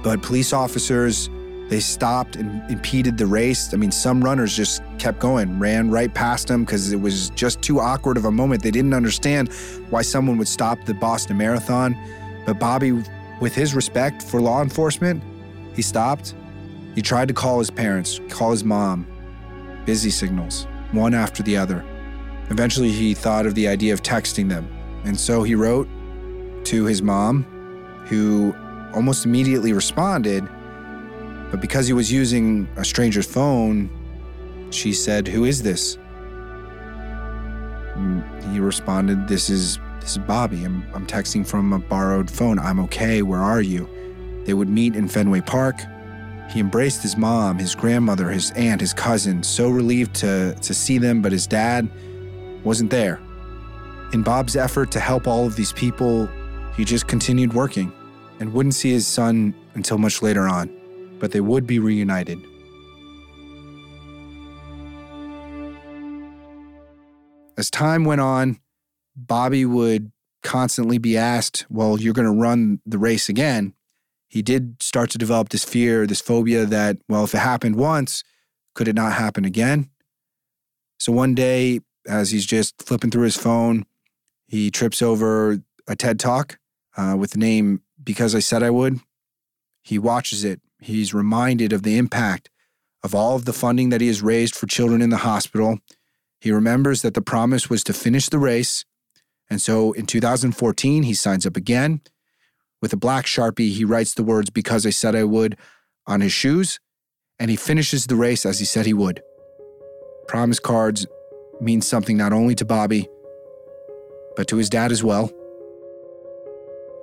[0.03, 1.29] But police officers,
[1.67, 3.73] they stopped and impeded the race.
[3.73, 7.61] I mean, some runners just kept going, ran right past them because it was just
[7.61, 8.63] too awkward of a moment.
[8.63, 9.51] They didn't understand
[9.89, 11.97] why someone would stop the Boston Marathon.
[12.45, 13.03] But Bobby,
[13.41, 15.21] with his respect for law enforcement,
[15.75, 16.35] he stopped
[16.95, 19.07] he tried to call his parents, call his mom,
[19.85, 21.85] busy signals, one after the other.
[22.49, 24.67] Eventually, he thought of the idea of texting them,
[25.05, 25.87] and so he wrote
[26.65, 27.43] to his mom,
[28.07, 28.53] who
[28.93, 30.43] almost immediately responded.
[31.49, 33.89] But because he was using a stranger's phone,
[34.69, 35.97] she said, Who is this?
[37.95, 40.65] And he responded, This is this is Bobby.
[40.65, 42.59] I'm, I'm texting from a borrowed phone.
[42.59, 43.21] I'm okay.
[43.21, 43.87] Where are you?
[44.45, 45.79] They would meet in Fenway Park.
[46.49, 50.97] He embraced his mom, his grandmother, his aunt, his cousin, so relieved to, to see
[50.97, 51.89] them, but his dad
[52.63, 53.21] wasn't there.
[54.11, 56.27] In Bob's effort to help all of these people,
[56.75, 57.93] he just continued working
[58.39, 60.69] and wouldn't see his son until much later on,
[61.19, 62.39] but they would be reunited.
[67.57, 68.59] As time went on,
[69.15, 70.11] Bobby would
[70.43, 73.73] constantly be asked, Well, you're going to run the race again.
[74.27, 78.23] He did start to develop this fear, this phobia that, well, if it happened once,
[78.73, 79.89] could it not happen again?
[80.99, 83.85] So one day, as he's just flipping through his phone,
[84.47, 86.59] he trips over a TED talk
[86.95, 88.99] uh, with the name Because I Said I Would.
[89.83, 90.61] He watches it.
[90.79, 92.49] He's reminded of the impact
[93.03, 95.79] of all of the funding that he has raised for children in the hospital.
[96.39, 98.85] He remembers that the promise was to finish the race
[99.51, 101.99] and so in 2014, he signs up again.
[102.81, 105.57] With a black sharpie, he writes the words, Because I said I would,
[106.07, 106.79] on his shoes,
[107.37, 109.21] and he finishes the race as he said he would.
[110.29, 111.05] Promise cards
[111.59, 113.09] mean something not only to Bobby,
[114.37, 115.29] but to his dad as well.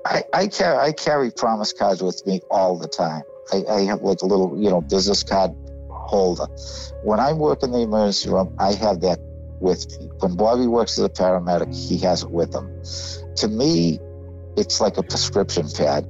[0.06, 3.24] I, I, carry, I carry promise cards with me all the time.
[3.52, 5.54] I, I have like a little, you know, business card
[5.90, 6.46] holder.
[7.04, 9.20] When I work in the emergency room, I have that
[9.60, 10.08] with me.
[10.20, 12.70] When Bobby works as a paramedic, he has it with him.
[13.36, 13.98] To me,
[14.56, 16.06] it's like a prescription pad.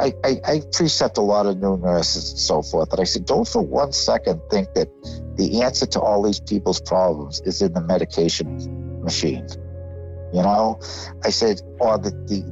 [0.00, 3.26] I, I, I precept a lot of new nurses and so forth, and I said,
[3.26, 4.88] don't for one second think that
[5.36, 9.46] the answer to all these people's problems is in the medication machine.
[10.32, 10.78] You know,
[11.24, 12.42] I said, or the, the,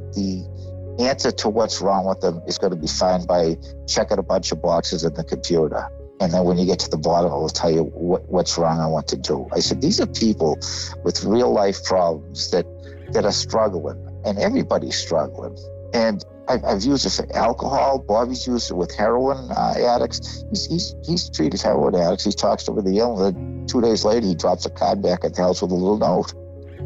[0.97, 4.23] the answer to what's wrong with them is going to be found by checking a
[4.23, 5.89] bunch of boxes in the computer.
[6.21, 8.81] And then when you get to the bottom, it will tell you what, what's wrong
[8.81, 9.49] and what to do.
[9.53, 10.59] I said, these are people
[11.05, 12.67] with real life problems that,
[13.13, 15.59] that are struggling, and everybody's struggling.
[15.93, 17.99] And I've, I've used it for alcohol.
[17.99, 20.45] Bobby's used it with heroin uh, addicts.
[20.51, 22.25] He's, he's, he's treated heroin addicts.
[22.25, 23.33] He talks with the ill.
[23.67, 26.33] Two days later, he drops a card back at the house with a little note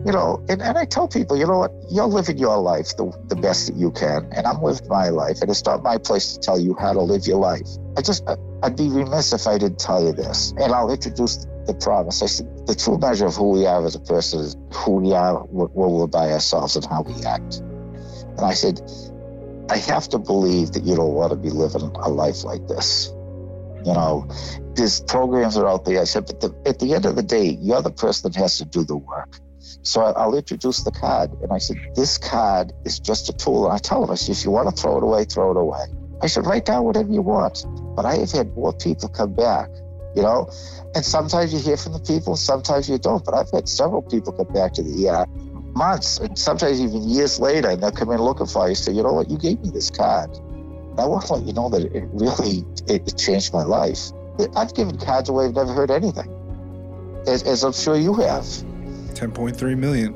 [0.04, 3.12] you know, and, and I tell people, you know what, you're living your life the,
[3.28, 6.34] the best that you can, and I'm living my life, and it's not my place
[6.34, 7.66] to tell you how to live your life.
[7.96, 8.26] I just,
[8.62, 12.22] I'd be remiss if I didn't tell you this, and I'll introduce the promise.
[12.22, 15.12] I said, the true measure of who we are as a person is who we
[15.12, 17.58] are when we're by ourselves and how we act.
[17.58, 18.80] And I said,
[19.70, 23.12] I have to believe that you don't want to be living a life like this.
[23.84, 24.28] You know,
[24.74, 26.00] these programs are out there.
[26.00, 28.58] I said, but the, at the end of the day, you're the person that has
[28.58, 29.38] to do the work.
[29.82, 31.30] So I'll introduce the card.
[31.42, 33.66] And I said, This card is just a tool.
[33.66, 35.56] And I tell them, I said, If you want to throw it away, throw it
[35.56, 35.84] away.
[36.22, 37.64] I said, Write down whatever you want.
[37.96, 39.68] But I have had more people come back,
[40.14, 40.50] you know?
[40.94, 43.24] And sometimes you hear from the people, sometimes you don't.
[43.24, 45.26] But I've had several people come back to the ER
[45.72, 48.74] months and sometimes even years later, and they'll come in looking for you.
[48.74, 49.30] Say, You know what?
[49.30, 50.30] You gave me this card.
[50.30, 54.10] And I want to let you know that it really it changed my life.
[54.56, 56.30] I've given cards away, I've never heard anything,
[57.26, 58.46] as, as I'm sure you have.
[59.20, 60.14] 10.3 million.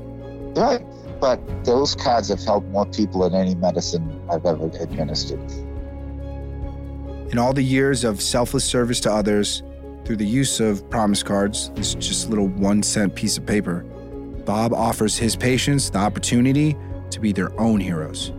[0.54, 0.80] Right.
[1.20, 5.40] But those cards have helped more people than any medicine I've ever administered.
[7.30, 9.62] In all the years of selfless service to others,
[10.04, 13.80] through the use of promise cards, this just a little one cent piece of paper,
[14.44, 16.76] Bob offers his patients the opportunity
[17.10, 18.32] to be their own heroes.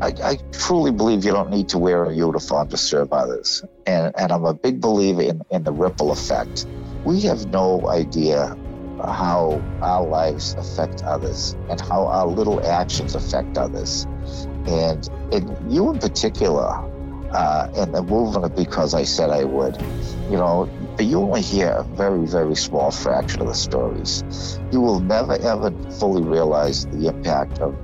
[0.00, 3.64] I, I, truly believe you don't need to wear a uniform to serve others.
[3.86, 6.66] And, and I'm a big believer in, in the ripple effect.
[7.04, 8.56] We have no idea
[9.06, 14.06] how our lives affect others and how our little actions affect others.
[14.66, 16.90] And, and you in particular,
[17.34, 19.76] uh, and the movement Because I Said I Would,
[20.30, 24.60] you know, you only hear a very, very small fraction of the stories.
[24.70, 27.74] You will never, ever fully realize the impact of,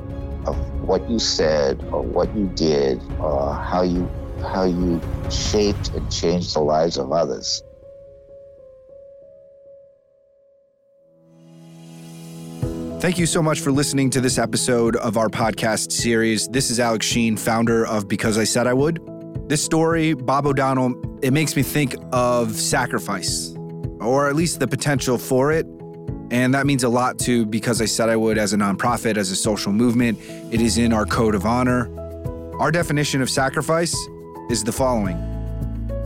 [0.47, 4.09] of what you said or what you did or how you,
[4.41, 5.01] how you
[5.31, 7.63] shaped and changed the lives of others.
[13.01, 16.47] Thank you so much for listening to this episode of our podcast series.
[16.49, 19.01] This is Alex Sheen, founder of Because I Said I Would.
[19.49, 23.55] This story, Bob O'Donnell, it makes me think of sacrifice,
[24.01, 25.65] or at least the potential for it.
[26.31, 29.31] And that means a lot to Because I Said I Would as a nonprofit, as
[29.31, 30.19] a social movement.
[30.53, 31.89] It is in our code of honor.
[32.61, 33.97] Our definition of sacrifice
[34.51, 35.17] is the following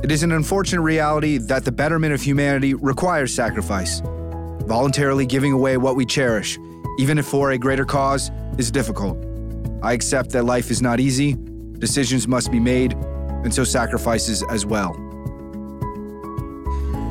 [0.04, 4.00] It is an unfortunate reality that the betterment of humanity requires sacrifice.
[4.66, 6.56] Voluntarily giving away what we cherish,
[6.98, 9.16] even if for a greater cause, is difficult.
[9.82, 11.36] I accept that life is not easy,
[11.78, 14.94] decisions must be made, and so sacrifices as well.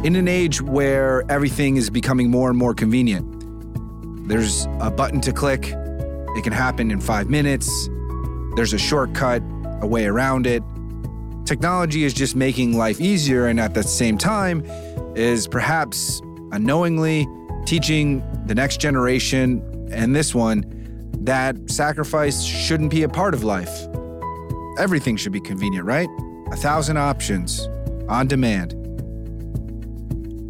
[0.04, 3.26] In an age where everything is becoming more and more convenient,
[4.28, 7.90] there's a button to click, it can happen in five minutes,
[8.56, 9.42] there's a shortcut,
[9.82, 10.64] a way around it.
[11.46, 14.64] Technology is just making life easier, and at the same time,
[15.16, 16.22] is perhaps
[16.52, 17.28] unknowingly
[17.66, 19.62] teaching the next generation
[19.94, 20.64] and this one
[21.22, 23.88] that sacrifice shouldn't be a part of life.
[24.78, 26.10] Everything should be convenient, right?
[26.52, 27.68] A thousand options
[28.10, 28.74] on demand.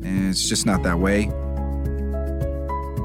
[0.04, 1.26] And it's just not that way.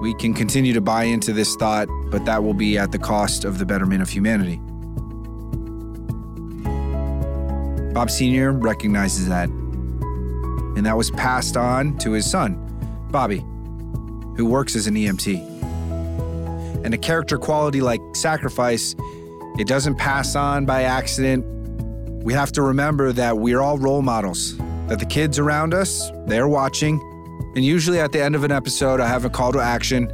[0.01, 3.45] We can continue to buy into this thought, but that will be at the cost
[3.45, 4.61] of the betterment of humanity.
[7.93, 8.53] Bob Sr.
[8.53, 12.57] recognizes that, and that was passed on to his son,
[13.11, 13.41] Bobby,
[14.36, 15.59] who works as an EMT.
[16.85, 18.95] And a character quality like sacrifice,
[19.59, 21.45] it doesn't pass on by accident.
[22.24, 24.57] We have to remember that we're all role models
[24.89, 27.01] that the kids around us, they're watching.
[27.55, 30.11] And usually at the end of an episode, I have a call to action.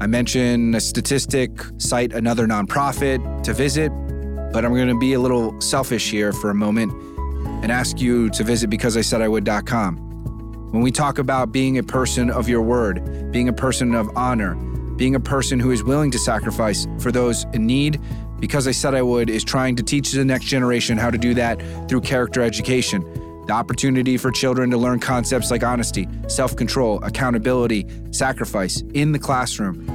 [0.00, 3.90] I mention a statistic, cite another nonprofit to visit,
[4.52, 6.92] but I'm going to be a little selfish here for a moment
[7.62, 9.96] and ask you to visit becauseisaidiwould.com.
[10.72, 14.54] When we talk about being a person of your word, being a person of honor,
[14.98, 17.98] being a person who is willing to sacrifice for those in need,
[18.40, 21.32] because I said I would, is trying to teach the next generation how to do
[21.34, 23.02] that through character education
[23.48, 29.18] the opportunity for children to learn concepts like honesty, self control, accountability, sacrifice in the
[29.18, 29.86] classroom.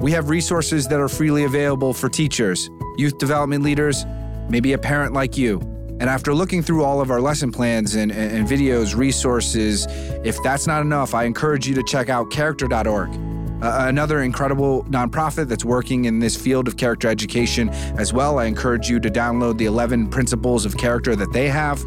[0.00, 4.06] We have resources that are freely available for teachers, youth development leaders,
[4.48, 5.60] maybe a parent like you.
[6.00, 9.86] And after looking through all of our lesson plans and, and videos, resources,
[10.24, 13.23] if that's not enough, I encourage you to check out character.org.
[13.64, 18.38] Uh, another incredible nonprofit that's working in this field of character education as well.
[18.38, 21.82] I encourage you to download the 11 principles of character that they have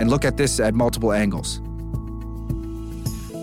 [0.00, 1.60] and look at this at multiple angles.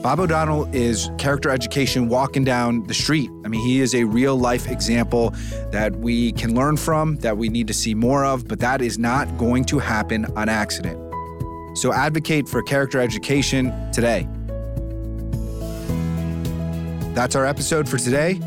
[0.04, 3.32] Bob O'Donnell is character education walking down the street.
[3.46, 5.34] I mean, he is a real life example
[5.72, 9.00] that we can learn from, that we need to see more of, but that is
[9.00, 11.00] not going to happen on accident.
[11.78, 14.28] So advocate for character education today.
[17.18, 18.40] That's our episode for today.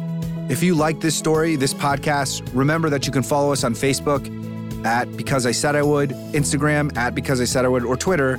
[0.48, 4.24] If you like this story, this podcast, remember that you can follow us on Facebook
[4.86, 8.34] at Because I Said I Would, Instagram at Because I Said I Would, or Twitter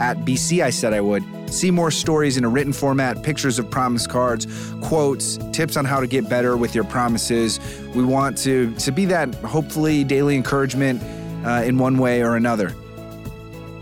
[0.00, 1.22] at BC I Said I Would.
[1.48, 4.48] See more stories in a written format, pictures of promise cards,
[4.82, 7.60] quotes, tips on how to get better with your promises.
[7.94, 11.00] We want to, to be that hopefully daily encouragement
[11.46, 12.74] uh, in one way or another.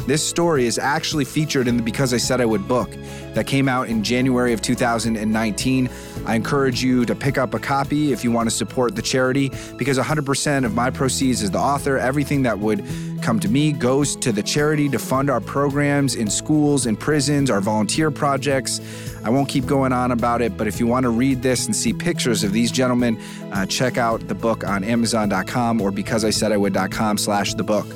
[0.07, 2.90] This story is actually featured in the Because I Said I Would book
[3.32, 5.88] that came out in January of 2019.
[6.26, 9.50] I encourage you to pick up a copy if you want to support the charity
[9.78, 12.86] because 100% of my proceeds as the author, everything that would
[13.22, 17.48] come to me goes to the charity to fund our programs in schools and prisons,
[17.48, 18.82] our volunteer projects.
[19.24, 21.74] I won't keep going on about it, but if you want to read this and
[21.74, 23.18] see pictures of these gentlemen,
[23.52, 27.86] uh, check out the book on Amazon.com or becauseisaidiwould.com slash the book.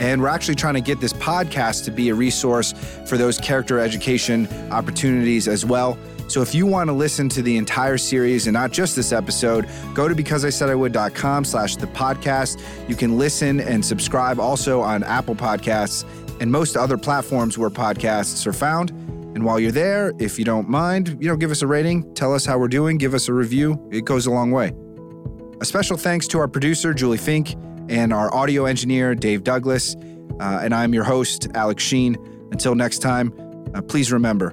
[0.00, 2.72] And we're actually trying to get this podcast to be a resource
[3.06, 5.98] for those character education opportunities as well.
[6.28, 9.68] So if you want to listen to the entire series and not just this episode,
[9.94, 12.60] go to becauseisaidiwould.com slash the podcast.
[12.88, 16.04] You can listen and subscribe also on Apple Podcasts
[16.40, 18.90] and most other platforms where podcasts are found.
[18.90, 22.34] And while you're there, if you don't mind, you know, give us a rating, tell
[22.34, 23.88] us how we're doing, give us a review.
[23.92, 24.72] It goes a long way.
[25.60, 27.54] A special thanks to our producer, Julie Fink,
[27.88, 29.96] and our audio engineer, Dave Douglas.
[30.40, 32.16] Uh, and I'm your host, Alex Sheen.
[32.52, 33.32] Until next time,
[33.74, 34.52] uh, please remember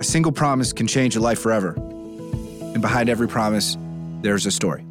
[0.00, 1.74] a single promise can change a life forever.
[1.74, 3.76] And behind every promise,
[4.22, 4.84] there's a story.